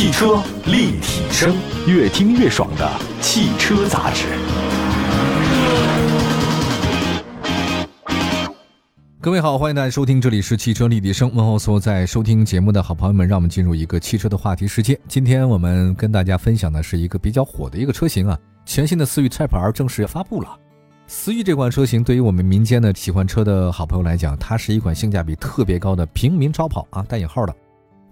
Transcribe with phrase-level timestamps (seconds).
[0.00, 1.54] 汽车立体声，
[1.86, 4.24] 越听越爽的汽车杂志。
[9.20, 11.30] 各位好，欢迎大家收听，这里是汽车立体声。
[11.34, 14.98] 问候所有在收听节目的好朋友们，让我们进入一个汽车的话题世界。
[15.06, 20.48] 今天我们跟大家分享的是一个比较火的一个车型啊，全新的思域 Type R 正式发布了。
[21.08, 27.54] 思域这款车型对于我们民间的喜欢车的好朋友来讲，它是一款性价比特别高的平民超跑啊，带引号的。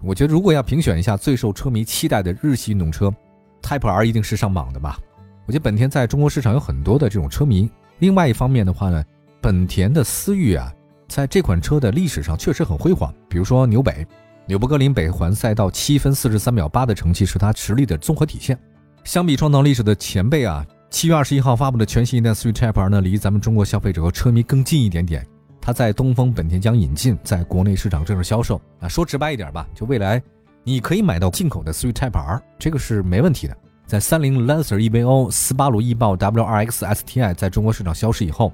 [0.01, 3.13] 我觉得如果要评选一下最受车迷期待的日系运动车
[3.61, 4.97] ，Type R 一定是上榜的吧。
[5.45, 7.69] 我觉得本田在中国市场有很多的这种车迷。
[7.99, 9.03] 另外一方面的话呢，
[9.41, 10.73] 本田的思域啊。
[11.07, 14.05] 在这款车的历史上确实很辉煌，比如说纽北、
[14.45, 18.55] 纽博格林北环赛道七分四十三秒八的成绩是它实力的综合体现。
[19.03, 25.25] 相比创造历史的前辈啊，七月二十一号发布的全新一代思域 Type R 呢，离咱们中国消费者和车迷更近一点点。
[25.69, 28.87] 它在东风本田将引进，在国内市场正式销售啊。
[28.87, 30.19] 说直白一点吧，就未来
[30.63, 33.55] 你可以买到进口的思域 Type R，这个是没问题的。
[33.85, 38.51] 在三菱 Lancer EVO、斯巴鲁翼豹 WRX STI 在中国市场消失以后。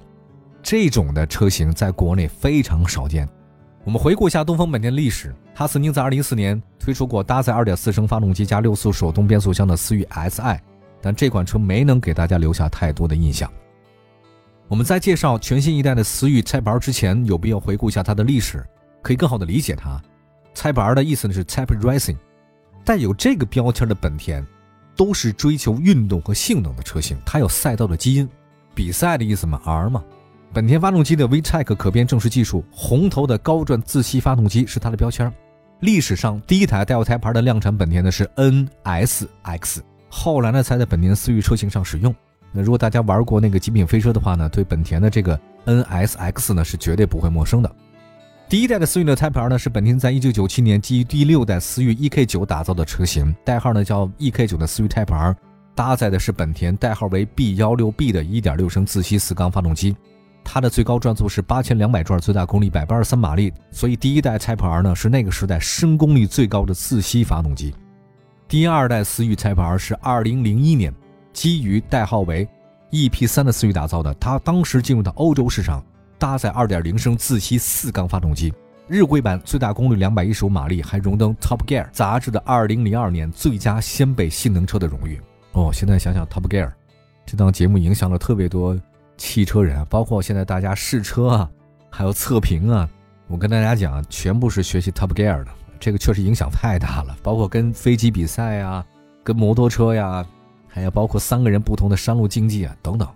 [0.62, 3.26] 这种的车型在国内非常少见。
[3.86, 10.60] 我们回顾一下东风本田历史，它曾经在2014年推出过搭载2.4升发动机加六速手动变速箱的思域 Si，
[11.02, 13.50] 但这款车没能给大家留下太多的印象。
[14.68, 18.66] 我们在介绍全新一代的思域 Type R 之前，有必要回顾一下它的历史，
[19.04, 20.02] 可以更好的理解它。
[20.56, 22.18] Type R 的意思呢是 Type Racing，
[22.84, 24.44] 带有这个标签的本田，
[24.96, 28.28] 都是追求运动和性能的车型，它有赛道的基因，
[28.74, 30.04] 比赛的意思嘛，R 嘛。
[30.52, 35.32] 本田发动机的 VTEC 可变正时技术，红头的高转自吸发动机是它的标签。
[35.82, 42.16] 历史上第一台带有胎牌的量产本田呢是 NSX，后来呢才在本田思域车型上使用。
[42.56, 47.70] 那如果大家玩过那个极品飞车的话呢，对本田的这个 NSX 呢是绝对不会陌生的。
[48.48, 55.36] 第一代的思域的胎牌呢是本田在1997年基于第六代思域 EK9 打造的车型，代号呢叫 EK9 的思域胎牌，
[55.74, 59.96] 搭载的是本田代号为 B16B 的1.6升自吸四缸发动机。
[60.44, 67.74] 它的最高转速是八千两百转，最大功率百八十三马力，所以第一代 Type R 呢是那个时代升功率最高的自吸发动机。
[68.48, 70.94] 第二代思域 Type R 是二零零一年
[71.36, 72.48] 基于代号为
[72.92, 75.84] EP 三的思域打造的，它当时进入到欧洲市场，
[76.18, 78.54] 搭载二点零升自吸四缸发动机，
[78.88, 85.20] 日规版最大功率两百一十五马力，还荣登 Top Gear 杂志的二零零二年最佳掀背性能车的荣誉。
[85.52, 86.72] 哦，现在想想 Top Gear
[87.26, 88.80] 这档节目影响了特别多。
[89.18, 91.50] 汽车人，包括现在大家试车啊，
[91.90, 92.90] 还有测评啊，
[93.28, 97.16] 我跟大家讲，全部是学习 Top Gear 的，这个确实影响太大了。
[97.24, 98.86] 包括跟飞机比赛呀，
[99.24, 100.26] 跟摩托车呀，
[100.76, 103.08] 还有包括三个人不同的山路竞技啊等等。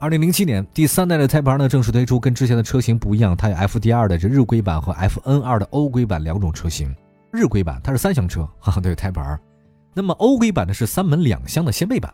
[0.00, 6.92] 二零零七年，第三代的 Type R 呢正式推出，跟之前的车型不一样，它有 FD2 的这日规版和 FN2 的欧规版两种车型。
[7.30, 9.38] 日规版它是三厢车，哈哈，对 Type R。
[9.94, 12.12] 那么欧规版的是三门两厢的掀背版。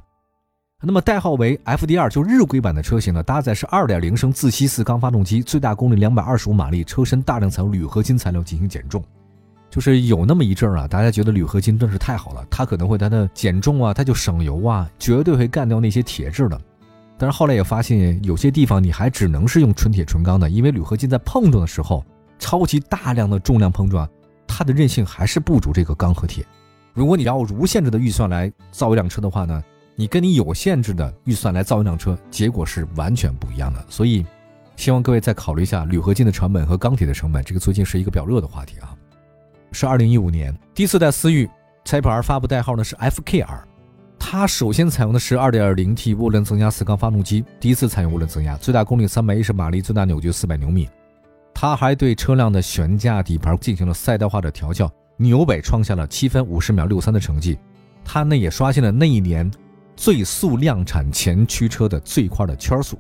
[0.83, 9.03] 那么代号为 FD2 就日规版的车型呢，搭载是2.0升自吸四缸发动机，最大功率225马力，车身大量采用铝合金材料进行减重。
[9.71, 16.61] 就是有那么一阵儿啊，大家觉得铝合金真是太好了，它可能会它的减重啊，它就省油啊，绝对会干掉那些铁质的。
[17.19, 22.05] 但是后来也发现，有些地方你还只能是用纯铁纯钢的，因为铝合金在碰撞的时候，
[22.39, 24.09] 超级大量的重量碰撞，
[24.47, 26.45] 它的韧性还是不如这个钢和铁。
[26.95, 29.63] 如果你要无限制的预算来造一辆车的话呢？
[29.99, 33.83] 你跟你有限制的预算来造一辆车，结果是完全不一样的。
[33.89, 34.27] 所以，
[34.77, 37.43] 希望各位再考虑一下铝合金的成本和钢铁的成本。
[37.43, 38.95] 这个最近是一个比较热的话题啊。
[39.77, 41.47] 是二零一五年第四代思域
[41.85, 43.61] Type R 发布代号呢是 FKR，
[44.19, 50.89] 它首先采用的是二点零 T 涡轮增压四缸发动机，第一次采用涡轮增压，最大功率三百一十马力，最大扭矩四百牛米。
[51.53, 57.59] 它还对车辆的悬架底盘进行了赛道化的调教，纽北创下了七分五十秒六三的成绩。
[58.03, 59.51] 它呢也刷新了那一年。
[59.95, 62.99] 最速量产前驱车的最快的圈速。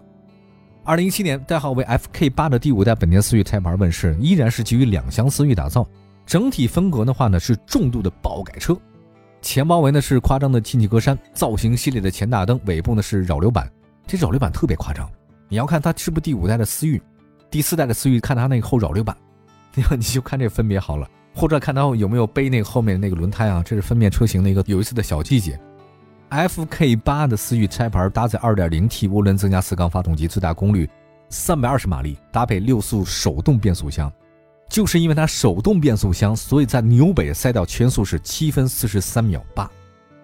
[0.84, 5.86] 二零一七年，代号为 FK 八的第五代本田思域 Type R 问世，依然是基于两厢思域打造。
[6.26, 8.76] 整体风格的话呢，是重度的爆改车。
[9.40, 13.70] 前包围呢是夸张的进气格栅，造型系列的前大灯，尾部呢是扰流板。
[14.06, 15.08] 这扰流板特别夸张，
[15.48, 17.00] 你要看它是不是第五代的思域，
[17.48, 19.16] 第四代的思域，看它那个后扰流板，
[19.74, 25.58] 你 你就看这分别好了，或者看它有没有背那个后面那个轮胎啊，这是分辨车型的一个有意思的小细节。
[26.30, 30.90] FK 八的思域拆牌搭载 2.0T 涡轮增压四缸发动机，最大功率
[31.30, 34.12] 320马力，搭配六速手动变速箱。
[34.68, 39.70] 就是因为它手动变速箱，所以在纽北赛道圈速是七分四十三秒八。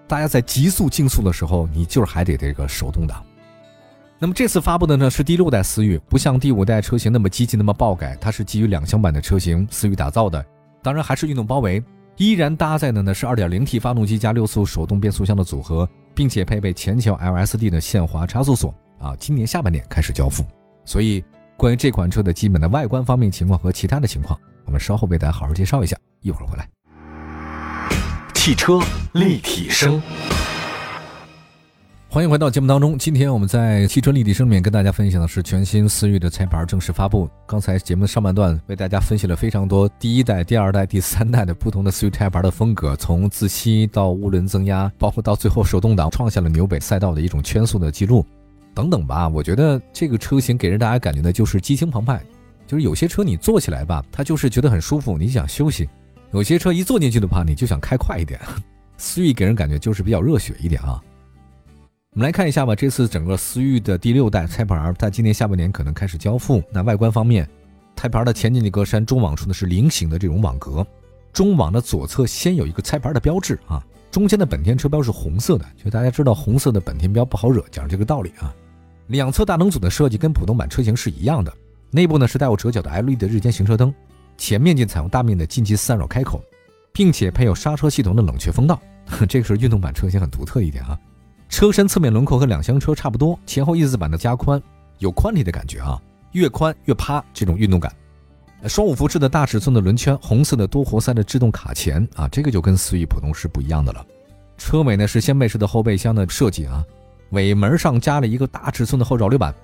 [0.07, 3.25] 大家在极速竞速的时候，你就是还得这个手动挡。
[4.19, 10.45] 那么这次发布的呢是第六代思域，不像第五代车型那么激进那么爆改，它是基于两厢版的车型思域打造的，
[10.83, 11.83] 当然还是运动包围。
[12.19, 20.45] 依然搭载的呢是 2.0T 发动机加六速手动变速箱的组合，并且配备前桥 LSD 的限滑差速锁啊，今年下半年开始交付。
[20.85, 21.25] 所以，
[21.57, 25.97] 关于这款车的基本的外观方面情况和其他的情况，我们稍后为大家好好介绍一下。
[26.21, 26.69] 一会儿回来。
[28.35, 28.81] 汽车
[29.13, 30.03] 立体声，
[32.09, 32.99] 欢迎回到节目当中。
[32.99, 37.29] 今天我们在汽车立体声里面跟大家分享的是全新思域的菜牌正式发布。
[37.47, 48.27] 刚才节目的上半段为大家分析了非常多第一代、第二代、第三代的不同的思域菜牌的风格，从自吸到涡轮增压，包括到最后手动挡，创下了纽北赛道的一种圈速的记录。
[48.75, 52.23] 等等吧，我觉得这个车型给人大家感觉呢，就是激情澎湃，
[52.67, 55.87] 就是有些车你坐起来吧，它就是觉得很舒服，你想休息；
[56.33, 58.41] 有些车一坐进去的话，你就想开快一点。
[58.97, 61.03] 思域给人感觉就是比较热血一点啊。
[62.15, 66.63] 我们来看一下吧，这次整个思域的第六代菜牌在今年下半年可能开始交付。
[66.71, 67.49] 那外观方面，
[67.97, 70.87] 菜牌的前进气格栅中网处的是菱形的这种网格，
[71.33, 78.55] 中网的左侧先有一个菜牌的标志啊，中间的本田车标是红色的，就大家知道红色的本田标不好惹，讲这个道理啊。
[79.13, 81.53] 两侧大灯组的设计跟普通版车型是一样的，
[81.91, 83.95] 内部呢是带有折角的 LED 的日间行车灯，
[84.39, 86.43] 前面仅采用大面的进气散热开口，
[86.95, 88.81] 并且配有刹车系统的冷却风道，
[89.29, 90.99] 这个是运动版车型很独特一点啊。
[91.51, 94.61] 车身侧面轮廓和两厢车差不多，前后翼子板的加宽
[94.97, 96.01] 有宽体的感觉啊，
[96.31, 97.95] 越宽越趴这种运动感。
[98.67, 104.03] 双五辐式的大尺寸的轮圈，红色的多活塞的制动卡钳啊，这个就跟思域普通是不一样的了。
[104.57, 106.83] 车尾呢是掀背式的后备箱的设计啊。
[107.33, 109.55] 尾门上加了一个大尺寸的后扰流板，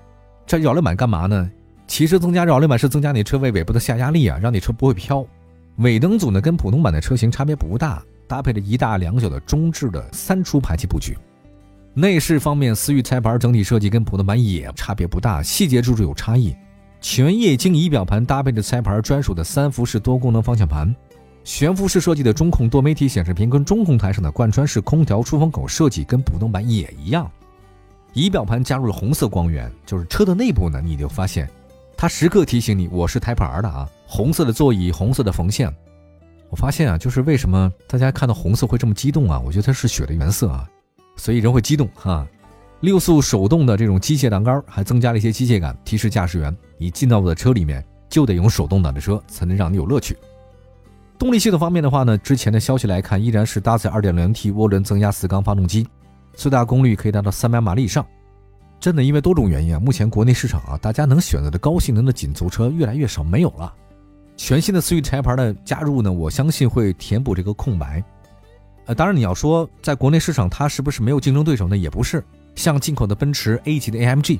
[0.45, 1.49] 这扰流板干嘛呢？
[1.87, 5.25] 其实增加扰流板是增加你车尾尾部的下压力啊，让你车不会飘。
[5.77, 11.17] 尾灯组呢跟普通版的车型差别不大，搭配着一大两小的中置的三出排气布局。
[11.93, 16.55] 内饰方面，思域菜牌整体设计跟普通版也差别不大，细节处处有差异。
[17.01, 20.93] 全液晶仪表盘搭配着菜牌专属的三辐式多功能方向盘，
[21.43, 27.29] 悬浮式设计的中控多媒体显示屏跟中控台上的贯穿式空调出风口设计跟普通版也一样。
[28.13, 31.49] 仪表盘加入了红色光源，就是车的内部呢，你就发现，
[31.95, 33.87] 它时刻提醒你我是台牌的啊。
[34.07, 35.71] 红色的座椅，红色的缝线，
[36.49, 39.39] 我发现啊，就是为什么大家看到红色会这么激动啊？
[39.45, 40.67] 我觉得它是血的原色啊，
[41.15, 42.27] 所以人会激动哈。
[42.81, 50.17] 六速手动的这种机械挡杆还增加了一些机械感，提示驾驶员你进到我的车里面就得用手动挡的车才能让你有乐趣。
[51.17, 55.85] 动力系统方面的话呢，之前的消息来看，依然是搭载 2.0T 涡轮增压四缸发动机。
[56.33, 58.05] 最大功率可以达到三百马力以上，
[58.79, 63.73] 真的因为多种原因啊，目前国内市场啊，大家能选择的高性能的紧凑车越来越少，没有了。
[64.37, 68.01] 全新的思域柴牌的加入呢，我相信会填补这个空白。
[68.85, 71.75] 呃，当然你要说在国内市场它是不是没有竞争对手呢？
[71.75, 72.23] 也不是，
[72.55, 74.39] 像进口的奔驰 A 级的 AMG，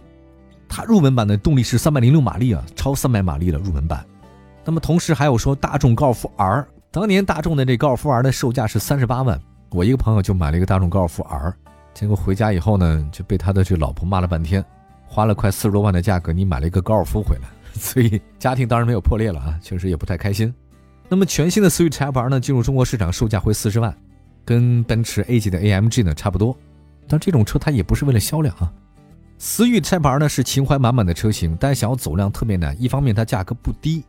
[0.70, 4.06] 它入门版的动力是三百零六马力啊，超三百马力了入门版。
[4.64, 9.38] 那么同时还有说大众高尔夫 R，当年大众的这高尔夫 R 的售价是三十八万，
[9.72, 11.54] 我一个朋友就买了一个大众高尔夫 R。
[11.94, 14.64] 结果回家以后呢，就被他的这老婆骂了半天，
[15.06, 20.54] 花了快四十多万的价格，你买了一个高尔夫回来，所以家庭当然没有破裂了啊，确实也不太开心。
[21.10, 23.94] 那么全新的思域柴牌呢，进入中国市场售价会四十万，
[24.46, 26.56] 跟奔驰 A 级的 AMG 呢差不多，
[27.08, 28.72] 但这种车它也不是为了销量啊。
[29.38, 32.80] 思域柴牌呢是情怀满满的车型，但想要走量特别难。
[32.82, 34.04] 一方面它价格不低，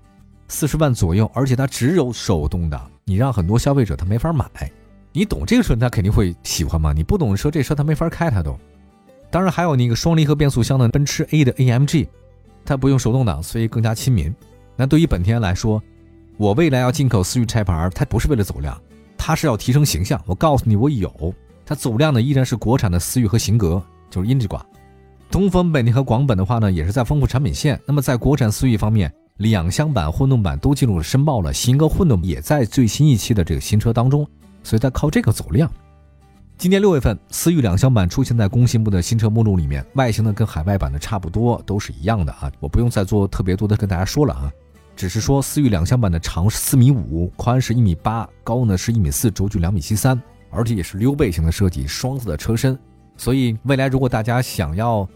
[0.49, 4.45] 四十万左右，而且它只有手动挡，你让很多消费者他没法买。
[5.13, 6.93] 你懂这个车，他肯定会喜欢嘛。
[6.93, 8.57] 你不懂车，这车他没法开，他都。
[9.31, 12.07] 当然还有那个双离合变速箱的奔驰 A 的 AMG，
[12.65, 14.35] 它不用手动挡，所以更加亲民。
[14.77, 15.83] 那对于本田来说，
[16.37, 18.81] 我未来要进口思域拆牌，它不是为了走量，
[19.17, 20.21] 它是要提升形象。
[20.27, 21.35] 我告诉你，我有。
[21.65, 24.65] 它走量的依然是国产的思域和型格，就是英 i 挂。
[25.31, 27.81] 东风本田和广本的话呢，也是在丰富产品线。
[27.87, 34.27] 那么在国产思域方面，两厢版、混动版都进入了申报了，型格混动也在最新一期的这个新车当中。
[34.63, 35.71] 所以它靠这个走量。
[36.57, 42.53] 今年六月份，思域两厢版出现在工信部的新车目录里面，外形呢跟海外版的差不多，都是一样的啊。
[42.61, 44.53] 我不用再做特别多的跟大家说了啊，
[44.95, 52.79] 只是说思域两厢版的长是四米五，宽是一米八，高呢是一米四，轴距两米七三，而且也是溜背型的设计，双色的车身。
[53.17, 55.09] 所以未来如果大家想要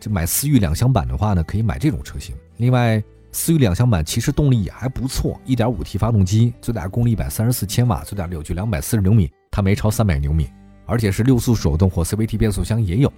[0.00, 2.34] 就买思域两厢版的话呢，可以买这种车型。
[2.56, 3.02] 另外，
[3.36, 10.48] 思域两厢版其实动力也还不错，1.5T 发动机，最大功率134千瓦，最大扭矩240牛米，它没超300牛米，
[10.86, 13.12] 而且是六速手动或 CVT 变速箱也有。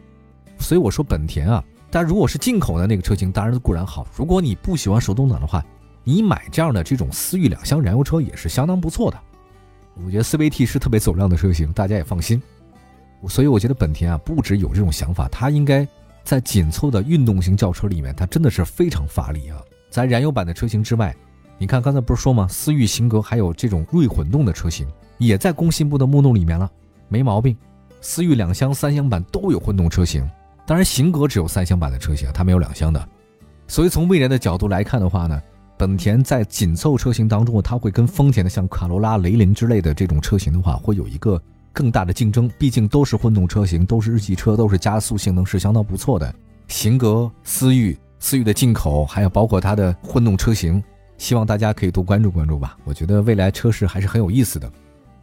[0.59, 4.09] 所以我说本田啊，但如果是进口的那个车型，当然固然好。
[4.13, 5.65] 如果你不喜欢手动挡的话，
[6.03, 9.19] 你买这样的这种思域两厢燃油车也是相当不错的。
[10.05, 12.43] 我觉得 CVT 是特别走量的车型，大家也放心。
[13.29, 15.87] 所以我觉得本田啊，不止有这种想法，它应该
[16.25, 19.63] 在紧凑的运动型轿车里面，它真的是非常发力啊。
[19.91, 21.15] 在燃油版的车型之外，
[21.59, 22.47] 你看刚才不是说吗？
[22.49, 24.87] 思域、型格还有这种锐混动的车型，
[25.19, 26.71] 也在工信部的目录里面了，
[27.09, 27.57] 没毛病。
[28.01, 30.29] 思域两厢、三厢版都有混动车型，
[30.65, 33.09] 当然型格只有三厢版的车型，它没有两厢的。
[33.67, 35.43] 所以从未来的角度来看的话呢，
[35.77, 41.43] 本田在紧凑车型当中，它会跟丰田的像卡罗拉、雷凌之类的这种车型的话，会有一个
[41.73, 42.49] 更大的竞争。
[42.57, 46.33] 毕竟都是混动车型，都是日系车，都是加速性能是相当不错的。
[46.69, 50.83] 型格、思域、思域的进口，还有包括它的混动车型。
[51.17, 54.71] 希望大家可以多关注关注吧，我觉得未来车市还是很有意思的。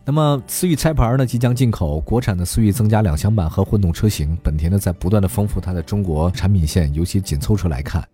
[0.03, 8.05] 那么思域拆牌呢即将进口，国产的思域增加两厢版和混动车型，本田呢在不断的丰富它的中国产品线，尤其紧凑车来看，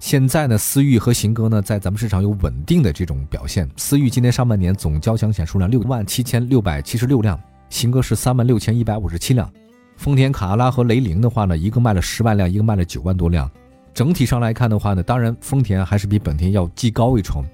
[0.00, 3.70] 现在呢思域和型格呢在咱们市场有稳定的这种表现。
[3.76, 7.40] 思域今年上半年总交强险数量六万七千六百七十六辆，
[7.70, 9.48] 型格是三万六千一百五十七辆，
[9.96, 13.48] 丰田卡罗拉和雷凌的话呢，一个卖了十万辆，一个卖了九万多辆。
[13.98, 17.44] 整体上来看的话呢，当然丰田还是比本田要技高一筹，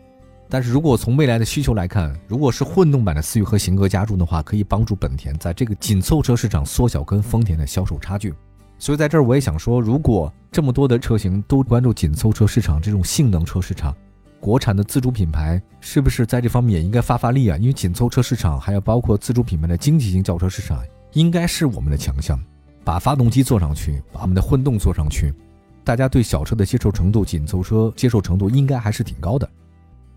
[0.46, 8.34] 但是如果从未来的需求来看，如果是混动版的思域和型格加入的话，可以帮助本田在这个紧凑车市场缩小跟丰田的销售差距。
[8.78, 13.96] 所以在这儿我也想说，如果这么多的车型都关注紧凑车市场这种性能车市场，
[14.38, 17.56] 国产的自主品牌是不是在这方面也应该发发力啊？
[17.56, 20.84] 因为紧凑车市场还有包括自主品牌的经济型轿车市场，
[21.14, 22.38] 应该是我们的强项，
[22.84, 25.32] 把发动机做上去，把我们的混动做上去。
[25.84, 29.48] 大家对小车的接受程度，紧凑车接受程度应该还是挺高的。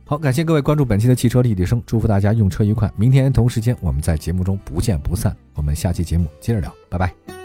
[0.05, 2.89] 好，感谢各位关注本期的汽车立体声，祝福大家用车愉快。
[2.95, 5.35] 明天同时间我们在节目中不见不散。
[5.53, 7.36] 我们下期节目接着聊，拜拜。